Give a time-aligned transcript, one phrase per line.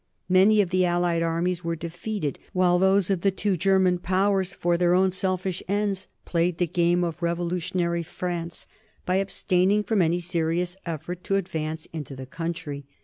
[0.29, 4.75] Many of the allied armies were defeated, while those of the two German Powers for
[4.75, 8.65] their own selfish ends played the game of revolutionary France
[9.05, 12.87] by abstaining from any serious effort to advance into the country.